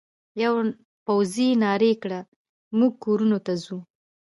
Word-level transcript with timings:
یوه 0.43 0.61
پوځي 1.05 1.49
نارې 1.63 1.93
کړې: 2.01 2.19
موږ 2.77 2.91
کورونو 3.03 3.37
ته 3.45 3.53
ځو. 3.63 3.77